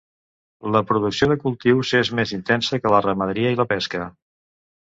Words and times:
La 0.75 0.79
producció 0.91 1.27
de 1.33 1.37
cultius 1.43 1.93
és 2.01 2.11
més 2.21 2.35
intensa 2.39 2.81
que 2.87 2.95
la 2.97 3.03
ramaderia 3.09 3.53
i 3.57 3.61
la 3.63 3.69
pesca. 3.75 4.09